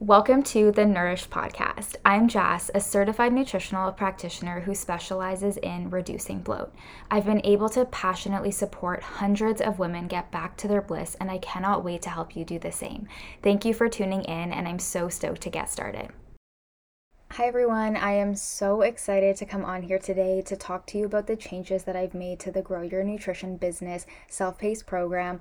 [0.00, 1.96] Welcome to the Nourish Podcast.
[2.04, 6.72] I'm Jas, a certified nutritional practitioner who specializes in reducing bloat.
[7.10, 11.32] I've been able to passionately support hundreds of women get back to their bliss, and
[11.32, 13.08] I cannot wait to help you do the same.
[13.42, 16.10] Thank you for tuning in, and I'm so stoked to get started.
[17.32, 21.04] Hi everyone, I am so excited to come on here today to talk to you
[21.04, 25.40] about the changes that I've made to the Grow Your Nutrition Business self paced program.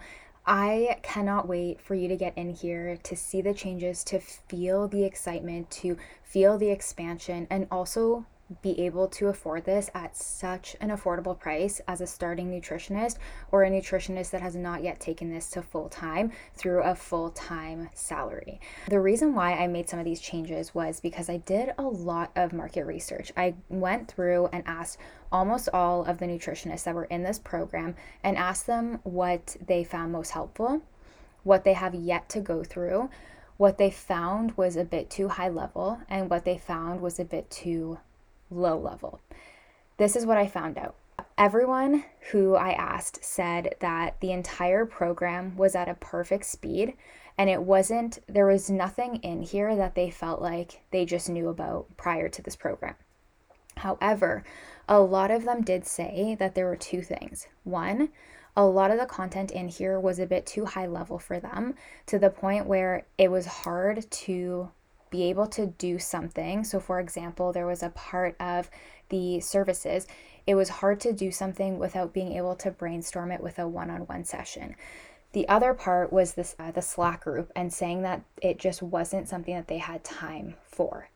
[0.49, 4.87] I cannot wait for you to get in here to see the changes, to feel
[4.87, 8.25] the excitement, to feel the expansion, and also
[8.61, 13.17] be able to afford this at such an affordable price as a starting nutritionist
[13.51, 17.29] or a nutritionist that has not yet taken this to full time through a full
[17.31, 18.59] time salary.
[18.89, 22.31] The reason why I made some of these changes was because I did a lot
[22.35, 23.31] of market research.
[23.35, 24.97] I went through and asked
[25.31, 29.83] almost all of the nutritionists that were in this program and asked them what they
[29.83, 30.81] found most helpful,
[31.43, 33.09] what they have yet to go through.
[33.57, 37.25] What they found was a bit too high level, and what they found was a
[37.25, 37.97] bit too
[38.49, 39.21] low level.
[39.97, 40.95] This is what I found out.
[41.37, 46.93] Everyone who I asked said that the entire program was at a perfect speed
[47.37, 51.49] and it wasn't, there was nothing in here that they felt like they just knew
[51.49, 52.95] about prior to this program.
[53.77, 54.43] However,
[54.87, 57.47] a lot of them did say that there were two things.
[57.63, 58.09] One,
[58.55, 61.75] a lot of the content in here was a bit too high level for them
[62.07, 64.71] to the point where it was hard to
[65.09, 66.63] be able to do something.
[66.63, 68.69] So, for example, there was a part of
[69.09, 70.07] the services,
[70.45, 73.89] it was hard to do something without being able to brainstorm it with a one
[73.89, 74.75] on one session.
[75.33, 79.27] The other part was this, uh, the Slack group and saying that it just wasn't
[79.27, 81.09] something that they had time for.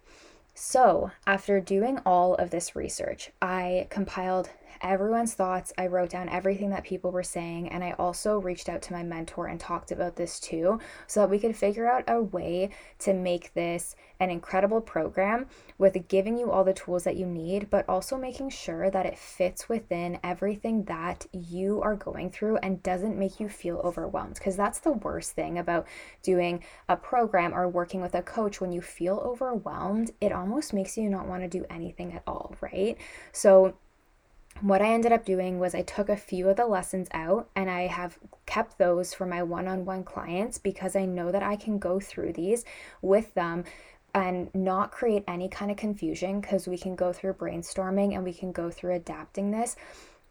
[0.54, 4.50] So, after doing all of this research, I compiled
[4.82, 5.74] everyone's thoughts.
[5.78, 9.04] I wrote down everything that people were saying, and I also reached out to my
[9.04, 13.14] mentor and talked about this too, so that we could figure out a way to
[13.14, 17.88] make this an incredible program with giving you all the tools that you need, but
[17.90, 23.18] also making sure that it fits within everything that you are going through and doesn't
[23.18, 24.36] make you feel overwhelmed.
[24.36, 25.88] Because that's the worst thing about
[26.22, 28.62] doing a program or working with a coach.
[28.62, 32.56] When you feel overwhelmed, it almost makes you not want to do anything at all,
[32.62, 32.98] right?
[33.32, 33.76] So,
[34.60, 37.70] what I ended up doing was I took a few of the lessons out and
[37.70, 41.56] I have kept those for my one on one clients because I know that I
[41.56, 42.66] can go through these
[43.02, 43.64] with them
[44.14, 48.34] and not create any kind of confusion because we can go through brainstorming and we
[48.34, 49.76] can go through adapting this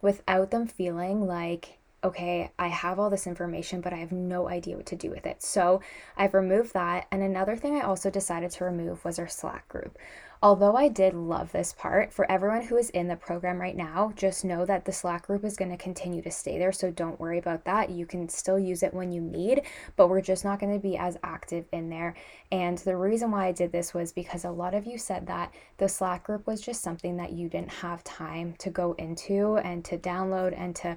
[0.02, 4.76] without them feeling like okay, I have all this information, but I have no idea
[4.76, 5.42] what to do with it.
[5.42, 5.82] So
[6.16, 7.06] I've removed that.
[7.10, 9.98] And another thing I also decided to remove was our Slack group.
[10.42, 14.14] Although I did love this part, for everyone who is in the program right now,
[14.16, 16.72] just know that the Slack group is going to continue to stay there.
[16.72, 17.90] So don't worry about that.
[17.90, 19.60] You can still use it when you need,
[19.96, 22.14] but we're just not going to be as active in there.
[22.50, 25.52] And the reason why I did this was because a lot of you said that
[25.76, 29.84] the Slack group was just something that you didn't have time to go into and
[29.84, 30.96] to download and to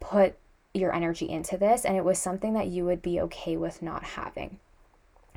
[0.00, 0.36] put
[0.72, 1.84] your energy into this.
[1.84, 4.58] And it was something that you would be okay with not having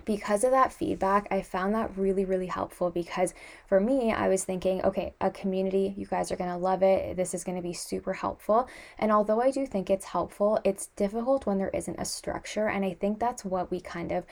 [0.06, 3.34] because of that feedback, I found that really, really helpful because
[3.68, 7.18] for me, I was thinking, okay, a community, you guys are going to love it.
[7.18, 8.70] This is going to be super helpful.
[9.00, 12.68] And although I do think it's helpful, it's difficult when there isn't a structure.
[12.68, 14.26] And I think that's what we kind of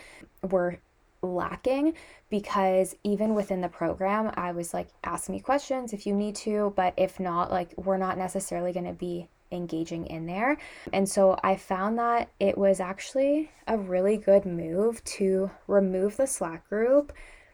[0.50, 0.80] were
[1.24, 1.94] lacking
[2.30, 6.74] because even within the program, I was like, ask me questions if you need to,
[6.76, 10.58] but if not, like, we're not necessarily going to be engaging in there.
[10.92, 16.28] And so I found that it was actually a really good move to remove the
[16.28, 17.14] Slack group.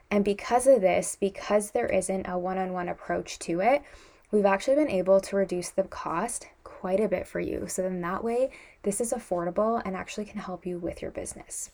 [0.10, 3.84] And because of this, because there isn't a one on one approach to it,
[4.32, 7.68] we've actually been able to reduce the cost quite a bit for you.
[7.68, 8.52] So then that way,
[8.84, 11.72] this is affordable and actually can help you with your business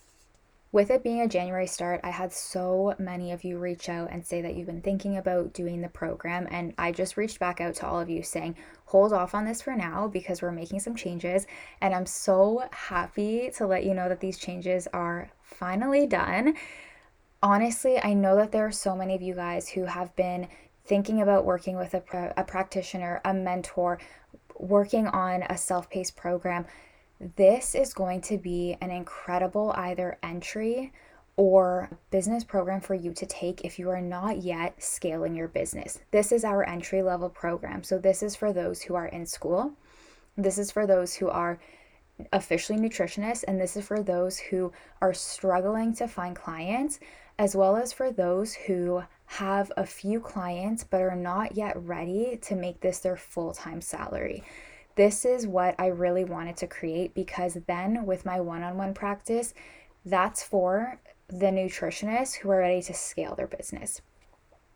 [0.75, 4.25] with it being a January start, I had so many of you reach out and
[4.25, 6.49] say that you've been thinking about doing the program.
[6.51, 9.61] And I just reached back out to all of you saying, hold off on this
[9.61, 11.47] for now because we're making some changes.
[11.79, 16.55] And I'm so happy to let you know that these changes are finally done.
[17.41, 20.49] Honestly, I know that there are so many of you guys who have been
[20.83, 23.97] thinking about working with a, a practitioner, a mentor,
[24.59, 26.65] working on a self paced program
[27.19, 30.91] this is going to be an incredible either entry
[31.37, 35.99] or business program for you to take if you are not yet scaling your business.
[36.11, 37.83] This is our entry level program.
[37.83, 39.73] So, this is for those who are in school.
[40.37, 41.59] This is for those who are
[42.31, 44.71] officially nutritionists, and this is for those who
[45.01, 46.99] are struggling to find clients,
[47.37, 52.37] as well as for those who have a few clients but are not yet ready
[52.41, 54.43] to make this their full time salary
[54.95, 58.93] this is what I really wanted to create because then with my one on one
[58.93, 59.53] practice,
[60.05, 64.01] that's for the nutritionists who are ready to scale their business.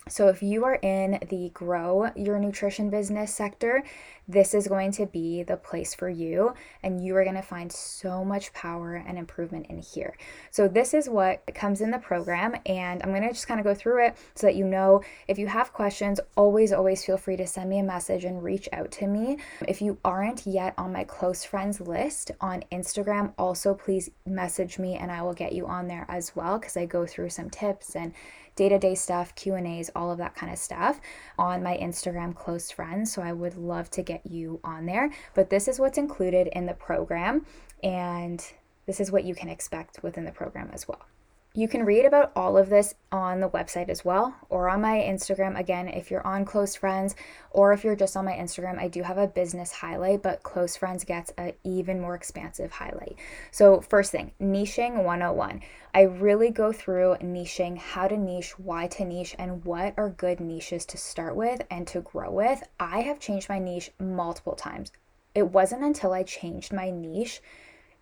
[0.10, 3.84] So, if you are in the grow your nutrition business sector,
[4.28, 6.54] this is going to be the place for you,
[6.84, 10.16] and you are going to find so much power and improvement in here.
[10.52, 13.64] So, this is what comes in the program, and I'm going to just kind of
[13.64, 17.38] go through it so that you know if you have questions, always, always feel free
[17.38, 19.38] to send me a message and reach out to me.
[19.68, 24.96] If you aren't yet on my close friends list on Instagram, also please message me
[24.96, 27.96] and I will get you on there as well because I go through some tips
[27.96, 28.14] and
[28.60, 31.00] day-to-day stuff, Q&As, all of that kind of stuff
[31.38, 33.10] on my Instagram close friends.
[33.14, 35.12] So I would love to get you on there.
[35.34, 37.46] But this is what's included in the program
[37.82, 38.46] and
[38.86, 41.06] this is what you can expect within the program as well.
[41.56, 44.98] You can read about all of this on the website as well or on my
[44.98, 45.60] Instagram.
[45.60, 47.16] Again, if you're on Close Friends
[47.50, 50.78] or if you're just on my Instagram, I do have a business highlight, but Close
[50.78, 53.16] Friends gets an even more expansive highlight.
[53.50, 55.62] So, first thing, niching 101.
[55.96, 60.40] I really go through niching, how to niche, why to niche, and what are good
[60.40, 62.62] niches to start with and to grow with.
[62.80, 64.92] I have changed my niche multiple times.
[65.34, 67.42] It wasn't until I changed my niche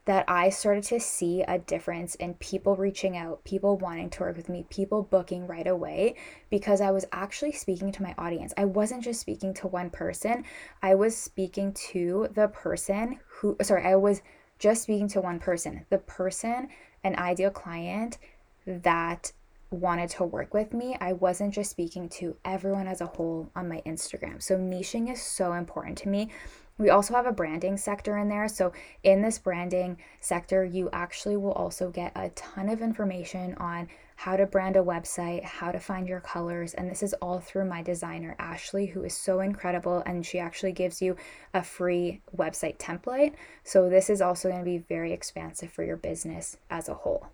[0.07, 4.37] that I started to see a difference in people reaching out, people wanting to work
[4.37, 6.15] with me, people booking right away
[6.49, 8.53] because I was actually speaking to my audience.
[8.55, 10.45] I wasn't just speaking to one person,
[10.81, 14.21] I was speaking to the person who, sorry, I was
[14.59, 16.69] just speaking to one person, the person,
[17.03, 18.17] an ideal client
[18.65, 19.33] that
[19.71, 20.95] wanted to work with me.
[21.01, 24.41] I wasn't just speaking to everyone as a whole on my Instagram.
[24.41, 26.29] So, niching is so important to me.
[26.79, 28.47] We also have a branding sector in there.
[28.47, 28.71] So,
[29.01, 34.37] in this branding sector, you actually will also get a ton of information on how
[34.37, 36.75] to brand a website, how to find your colors.
[36.75, 40.03] And this is all through my designer, Ashley, who is so incredible.
[40.05, 41.15] And she actually gives you
[41.53, 43.33] a free website template.
[43.63, 47.27] So, this is also going to be very expansive for your business as a whole.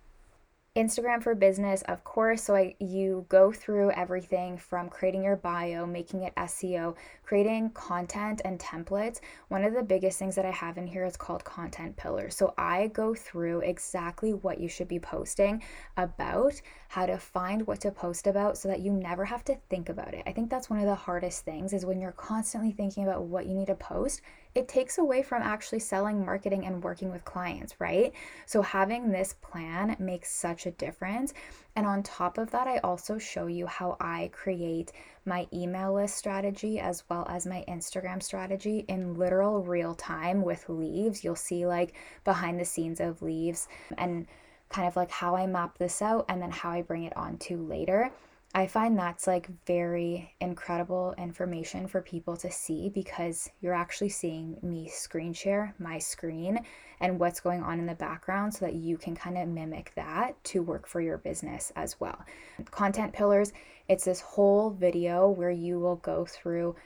[0.76, 2.42] Instagram for business, of course.
[2.42, 8.42] So I, you go through everything from creating your bio, making it SEO, creating content
[8.44, 9.20] and templates.
[9.48, 12.34] One of the biggest things that I have in here is called content pillars.
[12.34, 15.62] So I go through exactly what you should be posting
[15.96, 19.90] about, how to find what to post about so that you never have to think
[19.90, 20.24] about it.
[20.26, 23.46] I think that's one of the hardest things is when you're constantly thinking about what
[23.46, 24.22] you need to post
[24.54, 28.12] it takes away from actually selling, marketing, and working with clients, right?
[28.46, 31.34] So, having this plan makes such a difference.
[31.76, 34.92] And on top of that, I also show you how I create
[35.26, 40.68] my email list strategy as well as my Instagram strategy in literal real time with
[40.68, 41.24] leaves.
[41.24, 43.66] You'll see like behind the scenes of leaves
[43.98, 44.26] and
[44.68, 47.38] kind of like how I map this out and then how I bring it on
[47.38, 48.12] to later.
[48.56, 54.56] I find that's like very incredible information for people to see because you're actually seeing
[54.62, 56.60] me screen share my screen
[57.00, 60.42] and what's going on in the background so that you can kind of mimic that
[60.44, 62.24] to work for your business as well.
[62.70, 63.52] Content pillars,
[63.88, 66.76] it's this whole video where you will go through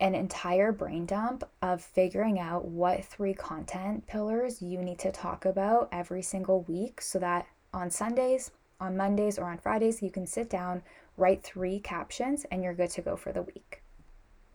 [0.00, 5.46] an entire brain dump of figuring out what three content pillars you need to talk
[5.46, 10.26] about every single week so that on Sundays, on Mondays, or on Fridays, you can
[10.26, 10.82] sit down
[11.16, 13.82] write three captions, and you're good to go for the week.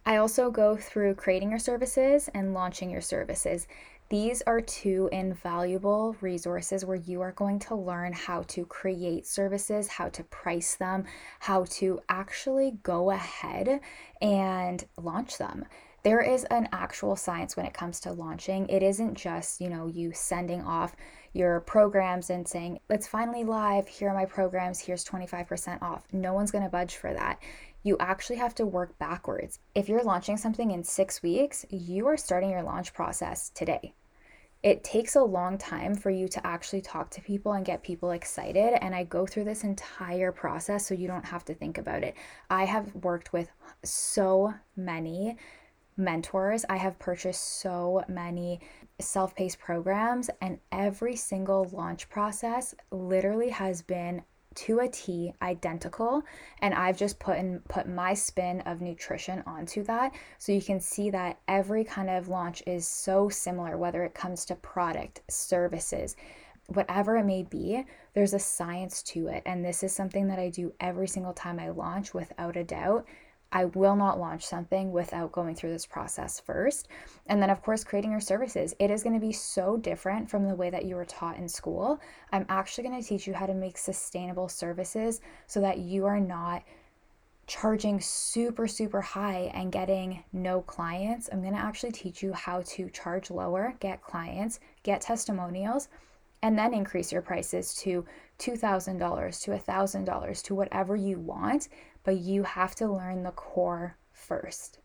[0.05, 3.67] I also go through creating your services and launching your services.
[4.09, 9.87] These are two invaluable resources where you are going to learn how to create services,
[9.87, 11.03] how to price them,
[11.39, 13.81] how to actually go ahead
[14.19, 15.65] and launch them
[16.03, 18.67] there is an actual science when it comes to launching.
[18.69, 20.95] It isn't just, you know, you sending off
[21.33, 26.05] your programs and saying, it's finally live, here are my programs, here's 25% off.
[26.11, 27.39] No one's going to budge for that.
[27.83, 29.59] You actually have to work backwards.
[29.75, 33.93] If you're launching something in six weeks, you are starting your launch process today.
[34.61, 38.11] It takes a long time for you to actually talk to people and get people
[38.11, 38.73] excited.
[38.83, 42.15] And I go through this entire process so you don't have to think about it.
[42.49, 43.49] I have worked with
[43.85, 45.37] so many
[45.99, 46.65] mentors.
[46.69, 48.61] I have purchased so many
[48.99, 54.23] self paced programs, and every single launch process literally has been
[54.55, 56.23] to a T identical
[56.61, 60.79] and I've just put in put my spin of nutrition onto that so you can
[60.79, 66.15] see that every kind of launch is so similar whether it comes to product, services,
[66.67, 70.49] whatever it may be, there's a science to it and this is something that I
[70.49, 73.05] do every single time I launch without a doubt
[73.51, 76.87] I will not launch something without going through this process first.
[77.25, 78.75] And then, of course, creating your services.
[78.79, 81.49] It is going to be so different from the way that you were taught in
[81.49, 81.99] school.
[82.31, 86.19] I'm actually going to teach you how to make sustainable services so that you are
[86.19, 86.63] not
[87.47, 91.29] charging super, super high and getting no clients.
[91.31, 95.87] I'm going to actually teach you how to charge lower, get clients, get testimonials,
[96.43, 98.05] and then increase your prices to
[98.37, 101.69] $2,000 to $1,000 to whatever you want,
[102.09, 104.79] but you have to learn the core first.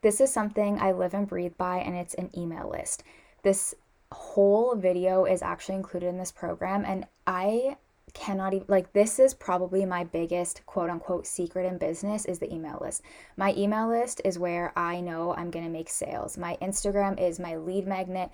[0.00, 3.02] This is something I live and breathe by, and it's an email list.
[3.42, 3.74] This
[4.10, 7.76] whole video is actually included in this program, and I
[8.14, 12.50] cannot even like this is probably my biggest quote unquote secret in business is the
[12.50, 13.02] email list.
[13.36, 16.38] My email list is where I know I'm going to make sales.
[16.38, 18.30] My Instagram is my lead magnet.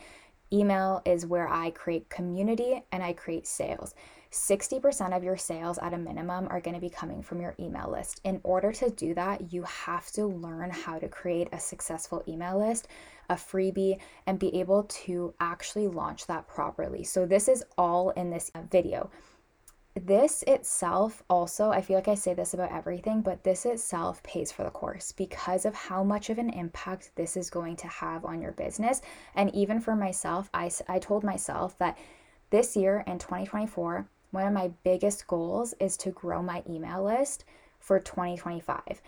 [0.53, 3.97] Email is where I create community and I create sales.
[4.31, 7.91] 60% of your sales at a minimum are going to be coming from your email
[7.91, 8.21] list.
[8.25, 12.59] In order to do that, you have to learn how to create a successful email
[12.59, 12.89] list,
[13.31, 17.05] a freebie, and be able to actually launch that properly.
[17.05, 19.11] So, this is all in this video.
[19.95, 24.53] This itself, also, I feel like I say this about everything, but this itself pays
[24.53, 28.25] for the course because of how much of an impact this is going to have
[28.25, 29.01] on your business.
[29.35, 31.99] And even for myself, I, I told myself that
[32.51, 37.45] this year in 2024, one of my biggest goals is to grow my email list
[37.79, 39.01] for 2025.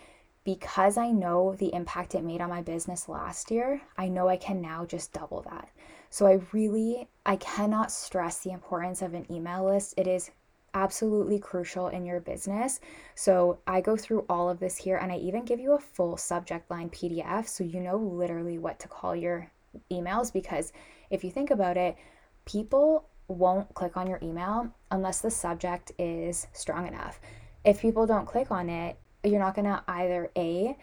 [0.43, 4.37] Because I know the impact it made on my business last year, I know I
[4.37, 5.69] can now just double that.
[6.09, 9.93] So I really I cannot stress the importance of an email list.
[9.97, 10.31] It is
[10.73, 12.79] absolutely crucial in your business.
[13.15, 16.17] So I go through all of this here and I even give you a full
[16.17, 19.51] subject line PDF so you know literally what to call your
[19.91, 20.73] emails because
[21.09, 21.97] if you think about it,
[22.45, 27.19] people won't click on your email unless the subject is strong enough.
[27.63, 30.77] If people don't click on it, you're not going to either A,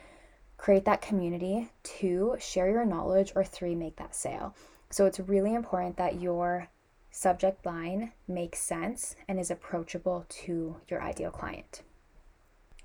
[0.56, 4.54] create that community, two, share your knowledge, or three, make that sale.
[4.90, 6.68] So it's really important that your
[7.10, 11.82] subject line makes sense and is approachable to your ideal client.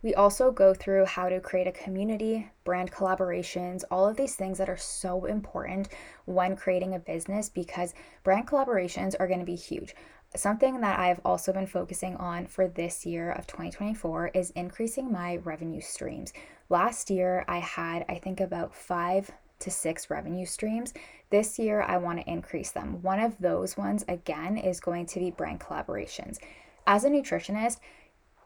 [0.03, 4.57] We also go through how to create a community, brand collaborations, all of these things
[4.57, 5.87] that are so important
[6.25, 9.95] when creating a business because brand collaborations are going to be huge.
[10.35, 15.37] Something that I've also been focusing on for this year of 2024 is increasing my
[15.37, 16.33] revenue streams.
[16.67, 20.93] Last year, I had, I think, about five to six revenue streams.
[21.29, 23.01] This year, I want to increase them.
[23.01, 26.39] One of those ones, again, is going to be brand collaborations.
[26.85, 27.77] As a nutritionist,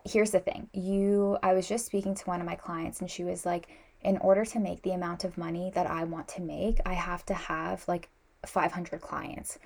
[0.08, 0.70] here's the thing.
[0.74, 3.68] You i was just speaking to one of my clients and she was like
[4.02, 7.26] in order to make the amount of money that i want to make i have
[7.26, 8.10] to have like
[8.46, 9.60] 500 clients.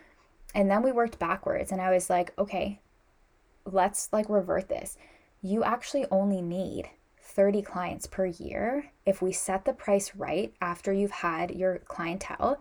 [0.53, 2.79] And then we worked backwards and i was like okay
[3.65, 4.97] let's like revert this.
[5.41, 6.89] You actually only need
[7.21, 12.59] 30 clients per year if we set the price right after you've had your clientele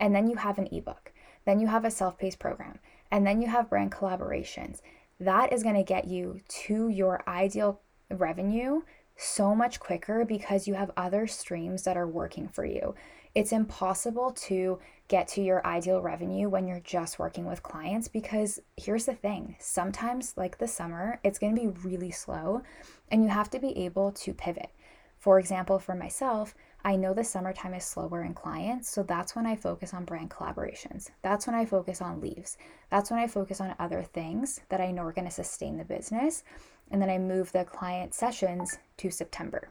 [0.00, 1.12] and then you have an ebook.
[1.44, 2.78] Then you have a self-paced program.
[3.10, 4.82] And then you have brand collaborations
[5.20, 8.82] that is going to get you to your ideal revenue
[9.16, 12.94] so much quicker because you have other streams that are working for you.
[13.34, 18.60] It's impossible to get to your ideal revenue when you're just working with clients because
[18.76, 22.62] here's the thing sometimes, like the summer, it's going to be really slow
[23.10, 24.70] and you have to be able to pivot.
[25.18, 26.54] For example, for myself,
[26.88, 30.30] I know the summertime is slower in clients, so that's when I focus on brand
[30.30, 31.10] collaborations.
[31.20, 32.56] That's when I focus on leaves.
[32.90, 35.84] That's when I focus on other things that I know are going to sustain the
[35.84, 36.44] business.
[36.90, 39.68] And then I move the client sessions to September.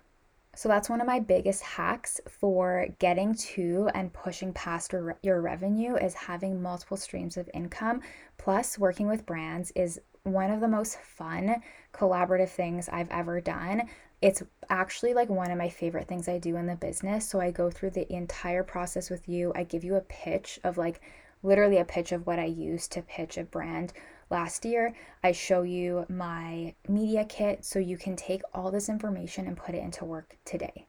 [0.56, 4.94] So that's one of my biggest hacks for getting to and pushing past
[5.24, 8.02] your revenue is having multiple streams of income.
[8.38, 10.00] Plus, working with brands is
[10.34, 11.62] one of the most fun
[11.94, 13.90] collaborative things I've ever done
[14.22, 17.28] it's actually like one of my favorite things I do in the business.
[17.28, 19.52] So I go through the entire process with you.
[19.56, 21.02] I give you a pitch of like
[21.44, 23.94] literally a pitch of what I use to pitch a brand.
[24.30, 24.94] Last year,
[25.24, 29.76] I show you my media kit so you can take all this information and put
[29.76, 30.88] it into work today.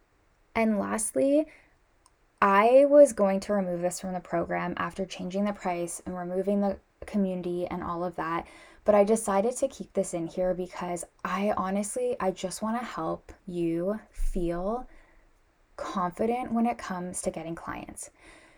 [0.55, 1.47] And lastly,
[2.41, 6.61] I was going to remove this from the program after changing the price and removing
[6.61, 8.47] the community and all of that
[8.89, 12.87] but I decided to keep this in here because I honestly, I just want to
[12.87, 14.89] help you feel
[15.77, 18.09] confident when it comes to getting clients.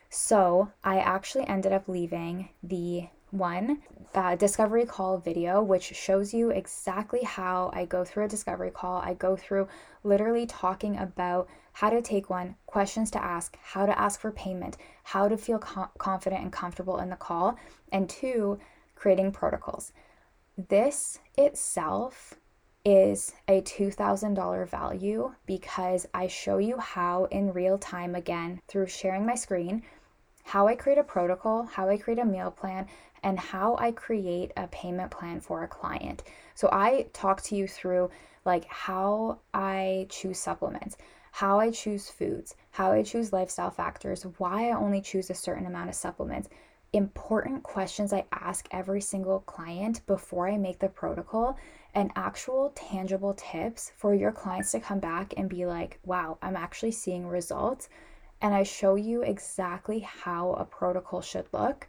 [0.09, 3.83] So I actually ended up leaving the one
[4.15, 9.01] uh, discovery call video, which shows you exactly how I go through a discovery call.
[9.01, 9.67] I go through
[10.05, 14.77] literally talking about how to take one, questions to ask, how to ask for payment,
[15.03, 17.59] how to feel co- confident and comfortable in the call,
[17.91, 18.61] and two,
[18.95, 19.91] creating protocols.
[20.69, 22.35] This itself
[22.85, 29.25] is a $2,000 value because I show you how in real time, again, through sharing
[29.25, 29.83] my screen,
[30.45, 32.89] how I create a protocol, how I create a meal plan,
[33.23, 36.25] and how I create a payment plan for a client.
[36.55, 38.11] So I talk to you through
[38.45, 40.99] like how I choose supplements,
[41.33, 45.67] how I choose foods, how I choose lifestyle factors, why I only choose a certain
[45.67, 46.51] amount of supplements,
[46.93, 51.57] important questions I ask every single client before I make the protocol
[51.95, 56.57] and actual tangible tips for your clients to come back and be like, wow, I'm
[56.57, 57.89] actually seeing results.
[58.43, 61.87] And I show you exactly how a protocol should look.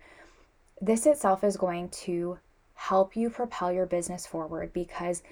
[0.80, 2.38] This itself is going to
[2.74, 5.24] help you propel your business forward because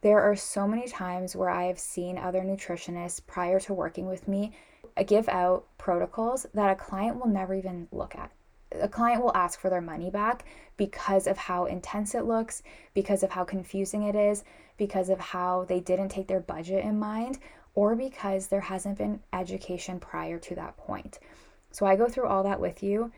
[0.00, 4.28] there are so many times where I have seen other nutritionists prior to working with
[4.28, 4.52] me
[5.06, 8.30] give out protocols that a client will never even look at
[8.72, 10.44] a client will ask for their money back
[10.76, 12.62] because of how intense it looks,
[12.94, 14.44] because of how confusing it is,
[14.76, 17.38] because of how they didn't take their budget in mind,
[17.74, 21.18] or because there hasn't been education prior to that point.
[21.70, 23.12] So I go through all that with you.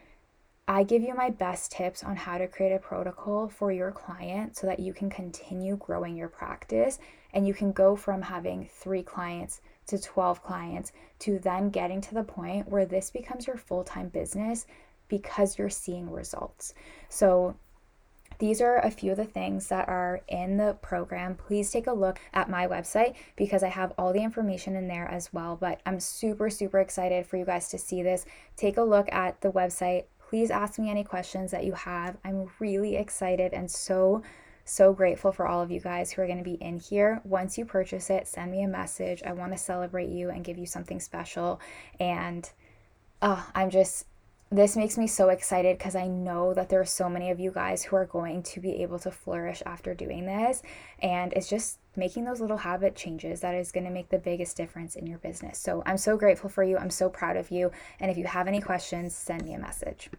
[0.69, 4.57] I give you my best tips on how to create a protocol for your client
[4.57, 6.99] so that you can continue growing your practice
[7.33, 12.14] and you can go from having three clients to 12 clients to then getting to
[12.14, 14.66] the point where this becomes your full time business
[15.11, 16.73] because you're seeing results.
[17.11, 17.57] So,
[18.40, 21.35] these are a few of the things that are in the program.
[21.35, 25.07] Please take a look at my website because I have all the information in there
[25.07, 25.59] as well.
[25.61, 28.25] But I'm super, super excited for you guys to see this.
[28.57, 30.05] Take a look at the website.
[30.26, 32.17] Please ask me any questions that you have.
[32.25, 34.23] I'm really excited and so,
[34.64, 37.21] so grateful for all of you guys who are going to be in here.
[37.25, 39.23] Once you purchase it, send me a message.
[39.23, 41.61] I want to celebrate you and give you something special.
[41.99, 42.50] And
[43.21, 44.07] uh, I'm just
[44.52, 47.52] this makes me so excited because I know that there are so many of you
[47.52, 50.62] guys who are going to be able to flourish after doing this.
[51.00, 54.57] And it's just making those little habit changes that is going to make the biggest
[54.57, 55.59] difference in your business.
[55.59, 56.78] So I'm so grateful for you.
[56.78, 57.71] I'm so proud of you.
[58.00, 60.11] And if you have any questions, send me a message.